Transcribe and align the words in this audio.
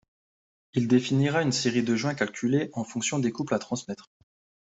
Il 0.73 0.87
définira 0.87 1.43
une 1.43 1.51
série 1.51 1.83
de 1.83 1.95
joints 1.95 2.15
calculés 2.15 2.71
en 2.73 2.83
fonction 2.83 3.19
des 3.19 3.31
couples 3.31 3.53
à 3.53 3.59
transmettre. 3.59 4.09